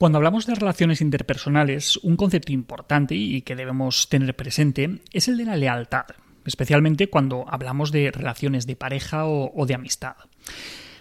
[0.00, 5.36] Cuando hablamos de relaciones interpersonales, un concepto importante y que debemos tener presente es el
[5.36, 6.06] de la lealtad,
[6.46, 10.16] especialmente cuando hablamos de relaciones de pareja o, de amistad.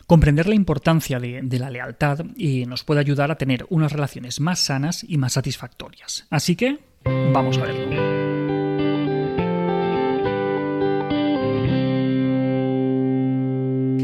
[0.05, 4.59] Comprender la importancia de, la lealtad y nos puede ayudar a tener unas relaciones más
[4.59, 6.27] sanas y más satisfactorias.
[6.29, 8.19] Así que, vamos a verlo.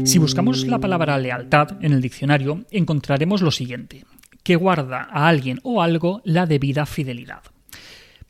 [0.06, 4.06] Si buscamos la palabra lealtad en el diccionario, encontraremos lo siguiente,
[4.46, 7.42] que guarda a alguien o algo la debida fidelidad.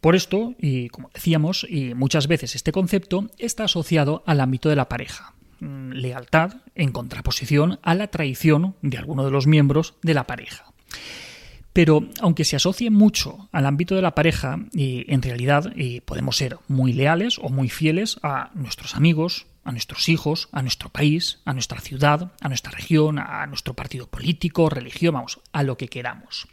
[0.00, 4.76] Por esto, y como decíamos, y muchas veces este concepto está asociado al ámbito de
[4.76, 5.34] la pareja.
[5.60, 10.72] Mm, lealtad en contraposición a la traición de alguno de los miembros de la pareja.
[11.74, 15.74] Pero aunque se asocie mucho al ámbito de la pareja, en realidad
[16.06, 20.88] podemos ser muy leales o muy fieles a nuestros amigos, a nuestros hijos, a nuestro
[20.88, 25.76] país, a nuestra ciudad, a nuestra región, a nuestro partido político, religión, vamos, a lo
[25.76, 26.48] que queramos.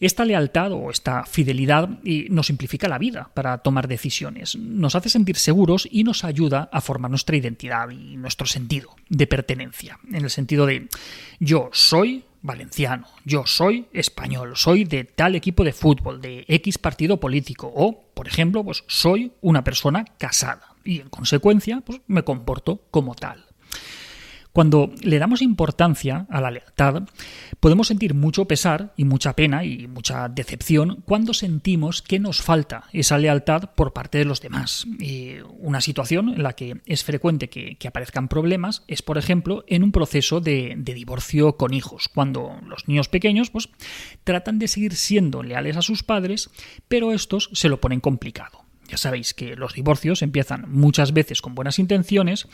[0.00, 1.88] Esta lealtad o esta fidelidad
[2.30, 6.80] nos simplifica la vida para tomar decisiones, nos hace sentir seguros y nos ayuda a
[6.80, 10.88] formar nuestra identidad y nuestro sentido de pertenencia, en el sentido de
[11.40, 17.18] yo soy valenciano, yo soy español, soy de tal equipo de fútbol, de X partido
[17.18, 22.86] político o, por ejemplo, pues soy una persona casada y en consecuencia pues me comporto
[22.90, 23.44] como tal.
[24.52, 27.04] Cuando le damos importancia a la lealtad,
[27.60, 32.84] podemos sentir mucho pesar y mucha pena y mucha decepción cuando sentimos que nos falta
[32.92, 34.86] esa lealtad por parte de los demás.
[34.98, 39.84] Y una situación en la que es frecuente que, aparezcan problemas es, por ejemplo, en
[39.84, 43.68] un proceso de, de, divorcio con hijos, cuando los niños pequeños pues,
[44.24, 46.50] tratan de seguir siendo leales a sus padres,
[46.88, 48.67] pero estos se lo ponen complicado.
[48.88, 52.48] Ya sabéis que los divorcios empiezan muchas veces con buenas intenciones,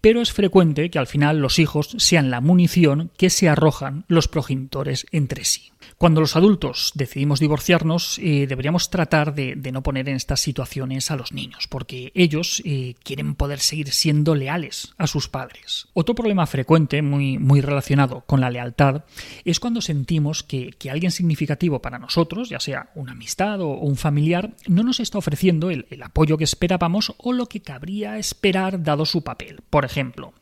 [0.00, 4.28] pero es frecuente que al final los hijos sean la munición que se arrojan los
[4.28, 5.72] progenitores entre sí.
[5.96, 11.16] Cuando los adultos decidimos divorciarnos, eh, deberíamos tratar de, no poner en estas situaciones a
[11.16, 15.88] los niños, porque ellos eh, quieren poder seguir siendo leales a sus padres.
[15.94, 19.04] Otro problema frecuente, muy, muy relacionado con la lealtad,
[19.44, 24.54] es cuando sentimos que, alguien significativo para nosotros, ya sea una amistad o, un familiar,
[24.66, 29.06] no nos está ofreciendo el, el apoyo que esperábamos o lo que cabría esperar dado
[29.06, 29.60] su papel.
[29.70, 30.32] Por ejemplo,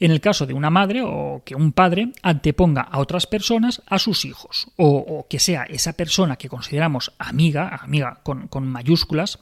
[0.00, 3.98] en el caso de una madre o que un padre anteponga a otras personas a
[3.98, 9.38] sus hijos, o, que sea esa persona que consideramos amiga, amiga con, mayúsculas,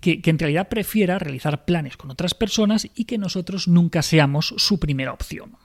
[0.00, 4.78] que, en realidad prefiera realizar planes con otras personas y que nosotros nunca seamos su
[4.78, 5.56] primera opción.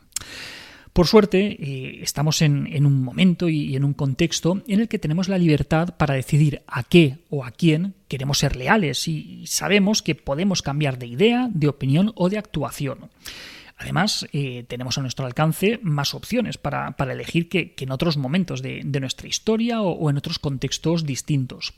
[0.99, 5.29] Por suerte, eh, estamos en, un momento y en un contexto en el que tenemos
[5.29, 10.15] la libertad para decidir a qué o a quién queremos ser leales y sabemos que
[10.15, 13.11] podemos cambiar de idea, de opinión o de actuación.
[13.77, 18.83] Además, eh, tenemos a nuestro alcance más opciones para, elegir que, en otros momentos de,
[18.83, 21.75] nuestra historia o, en otros contextos distintos.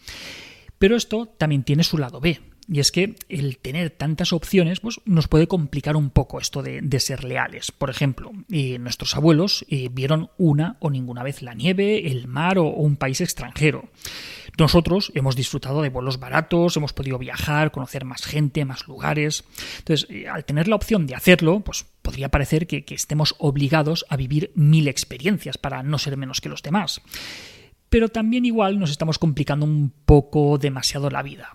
[0.79, 5.01] Pero esto también tiene su lado B, y es que el tener tantas opciones pues,
[5.05, 7.72] nos puede complicar un poco esto de, ser leales.
[7.72, 12.59] Por ejemplo, eh, nuestros abuelos eh, vieron una o ninguna vez la nieve, el mar
[12.59, 13.89] o un país extranjero.
[14.57, 19.44] Nosotros hemos disfrutado de vuelos baratos, hemos podido viajar, conocer más gente, más lugares.
[19.79, 24.17] Entonces, eh, al tener la opción de hacerlo, pues podría parecer que estemos obligados a
[24.17, 27.01] vivir mil experiencias para no ser menos que los demás
[27.91, 31.50] pero también igual nos estamos complicando un poco demasiado la vida.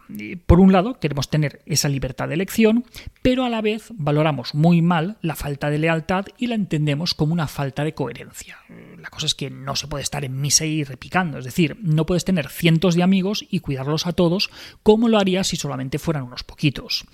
[0.44, 2.84] Por un lado, queremos tener esa libertad de elección,
[3.22, 7.32] pero a la vez valoramos muy mal la falta de lealtad y la entendemos como
[7.32, 8.58] una falta de coherencia.
[9.00, 12.04] La cosa es que no se puede estar en misa y repicando, es decir, no
[12.04, 14.50] puedes tener cientos de amigos y cuidarlos a todos
[14.82, 17.06] como lo harías si solamente fueran unos poquitos.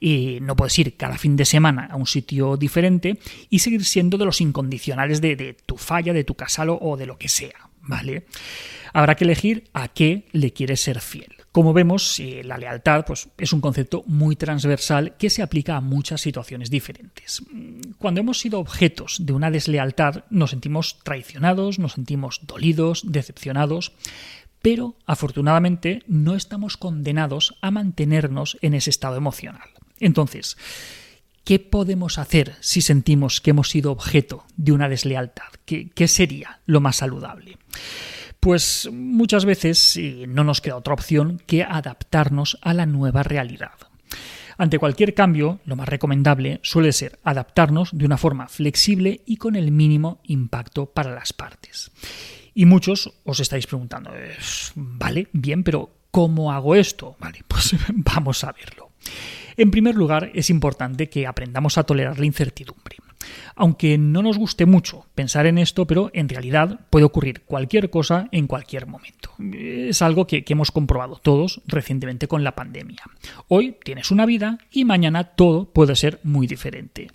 [0.00, 3.18] Y no puedes ir cada fin de semana a un sitio diferente
[3.50, 7.04] y seguir siendo de los incondicionales de, de tu falla, de tu casalo o de
[7.04, 7.69] lo que sea.
[7.82, 8.26] ¿Vale?
[8.92, 11.36] Habrá que elegir a qué le quieres ser fiel.
[11.52, 16.20] Como vemos, la lealtad pues, es un concepto muy transversal que se aplica a muchas
[16.20, 17.42] situaciones diferentes.
[17.98, 23.92] Cuando hemos sido objetos de una deslealtad, nos sentimos traicionados, nos sentimos dolidos, decepcionados,
[24.62, 29.70] pero afortunadamente no estamos condenados a mantenernos en ese estado emocional.
[29.98, 30.56] Entonces,
[31.50, 35.48] ¿Qué podemos hacer si sentimos que hemos sido objeto de una deslealtad?
[35.64, 37.58] ¿Qué, sería lo más saludable?
[38.38, 39.98] Pues muchas veces
[40.28, 43.72] no nos queda otra opción que adaptarnos a la nueva realidad.
[44.58, 49.56] Ante cualquier cambio, lo más recomendable suele ser adaptarnos de una forma flexible y con
[49.56, 51.90] el mínimo impacto para las partes.
[52.54, 54.12] Y muchos os estáis preguntando,
[54.76, 57.16] vale, bien, pero ¿cómo hago esto?
[57.18, 58.89] Vale, pues vamos a verlo.
[59.56, 62.96] En primer lugar, es importante que aprendamos a tolerar la incertidumbre.
[63.54, 68.28] Aunque no nos guste mucho pensar en esto, pero en realidad puede ocurrir cualquier cosa
[68.32, 69.30] en cualquier momento.
[69.52, 73.02] Es algo que, hemos comprobado todos recientemente con la pandemia.
[73.48, 77.10] Hoy tienes una vida y mañana todo puede ser muy diferente.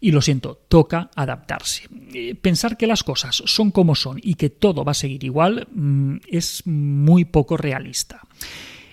[0.00, 1.88] Y lo siento, toca adaptarse.
[2.12, 5.66] Eh, pensar que las cosas son como son y que todo va a seguir igual
[5.72, 8.20] mm, es muy poco realista.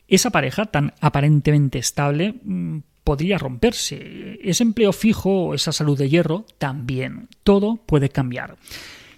[0.08, 4.40] Esa pareja tan aparentemente estable mm, podría romperse.
[4.42, 7.30] Ese empleo fijo o esa salud de hierro también.
[7.44, 8.58] Todo puede cambiar.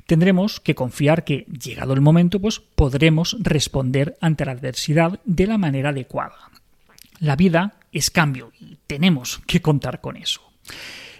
[0.05, 5.57] Tendremos que confiar que, llegado el momento, pues podremos responder ante la adversidad de la
[5.57, 6.51] manera adecuada.
[7.19, 10.41] La vida es cambio y tenemos que contar con eso.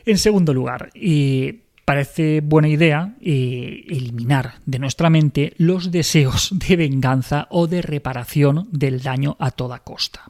[0.06, 6.76] En segundo lugar, y parece buena idea eh, eliminar de nuestra mente los deseos de
[6.76, 10.24] venganza o de reparación del daño a toda costa.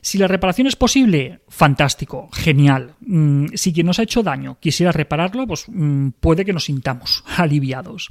[0.00, 2.96] Si la reparación es posible, fantástico, genial.
[3.06, 7.22] Mm, si quien nos ha hecho daño quisiera repararlo, pues mm, puede que nos sintamos
[7.36, 8.08] aliviados.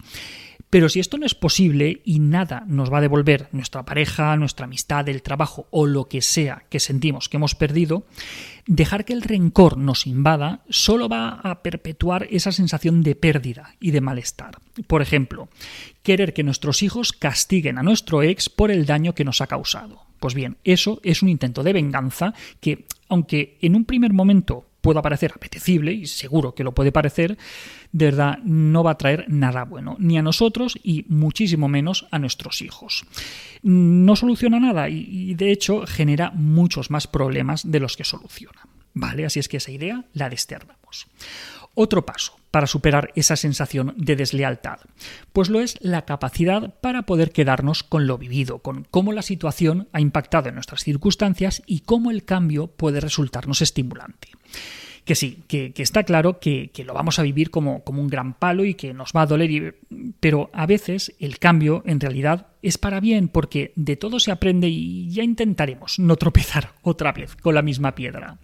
[0.74, 4.66] Pero si esto no es posible y nada nos va a devolver nuestra pareja, nuestra
[4.66, 8.08] amistad, el trabajo o lo que sea que sentimos que hemos perdido,
[8.66, 13.92] dejar que el rencor nos invada solo va a perpetuar esa sensación de pérdida y
[13.92, 14.58] de malestar.
[14.88, 15.48] Por ejemplo,
[16.02, 20.02] querer que nuestros hijos castiguen a nuestro ex por el daño que nos ha causado.
[20.20, 25.02] Pues bien, eso es un intento de venganza que, aunque en un primer momento pueda
[25.02, 27.38] parecer apetecible, y seguro que lo puede parecer,
[27.94, 32.20] de verdad no va a traer nada bueno, ni a nosotros y muchísimo menos a
[32.20, 33.06] nuestros hijos.
[33.62, 38.68] No soluciona nada y, de hecho genera muchos más problemas de los que soluciona.
[38.94, 39.26] ¿Vale?
[39.26, 41.08] Así es que esa idea la desterramos.
[41.76, 44.80] Otro paso para superar esa sensación de deslealtad,
[45.32, 49.88] pues lo es la capacidad para poder quedarnos con lo vivido, con cómo la situación
[49.92, 54.30] ha impactado en nuestras circunstancias y cómo el cambio puede resultarnos estimulante
[55.06, 58.64] que sí, que, está claro que, lo vamos a vivir como, como, un gran palo
[58.64, 59.80] y que nos va a doler,
[60.20, 64.70] pero a veces el cambio en realidad es para bien porque de todo se aprende
[64.70, 68.38] y ya intentaremos no tropezar otra vez con la misma piedra.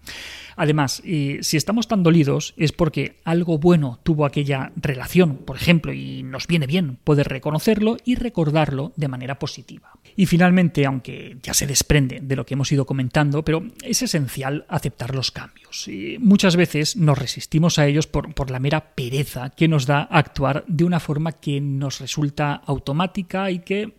[0.59, 6.21] Además, si estamos tan dolidos es porque algo bueno tuvo aquella relación, por ejemplo, y
[6.21, 9.93] nos viene bien poder reconocerlo y recordarlo de manera positiva.
[10.17, 14.65] Y finalmente, aunque ya se desprende de lo que hemos ido comentando, pero es esencial
[14.67, 15.87] aceptar los cambios.
[15.87, 20.01] Y muchas veces nos resistimos a ellos por, por la mera pereza que nos da
[20.01, 23.93] actuar de una forma que nos resulta automática y que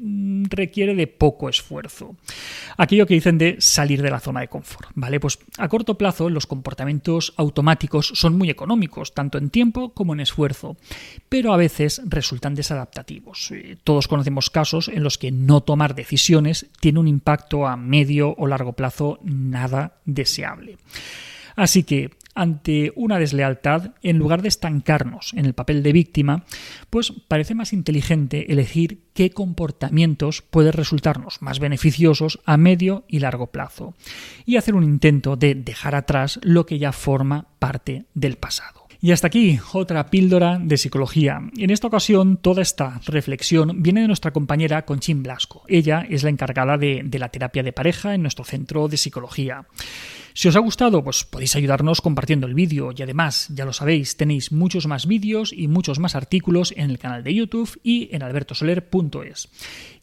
[0.48, 2.16] requiere de poco esfuerzo.
[2.76, 5.20] Aquello que dicen de salir de la zona de confort, ¿vale?
[5.20, 10.20] Pues a corto plazo los comportamientos automáticos son muy económicos, tanto en tiempo como en
[10.20, 10.76] esfuerzo,
[11.28, 13.52] pero a veces resultan desadaptativos.
[13.84, 18.46] Todos conocemos casos en los que no tomar decisiones tiene un impacto a medio o
[18.46, 20.78] largo plazo nada deseable.
[21.56, 26.44] Así que ante una deslealtad, en lugar de estancarnos en el papel de víctima,
[26.88, 33.48] pues parece más inteligente elegir qué comportamientos pueden resultarnos más beneficiosos a medio y largo
[33.48, 33.94] plazo
[34.46, 38.79] y hacer un intento de dejar atrás lo que ya forma parte del pasado.
[39.02, 41.40] Y hasta aquí otra píldora de psicología.
[41.56, 45.62] En esta ocasión toda esta reflexión viene de nuestra compañera Conchín Blasco.
[45.68, 49.66] Ella es la encargada de, la terapia de pareja en nuestro centro de psicología.
[50.34, 54.16] Si os ha gustado, pues podéis ayudarnos compartiendo el vídeo y además, ya lo sabéis,
[54.18, 58.22] tenéis muchos más vídeos y muchos más artículos en el canal de YouTube y en
[58.22, 59.48] albertosoler.es.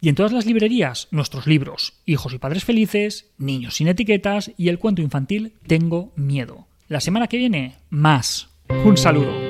[0.01, 4.69] Y en todas las librerías, nuestros libros, Hijos y Padres Felices, Niños sin Etiquetas y
[4.69, 6.67] el cuento infantil Tengo Miedo.
[6.87, 8.56] La semana que viene, más.
[8.69, 9.46] Un saludo.